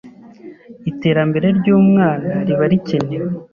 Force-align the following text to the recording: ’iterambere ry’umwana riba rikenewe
’iterambere 0.91 1.47
ry’umwana 1.59 2.29
riba 2.47 2.65
rikenewe 2.71 3.29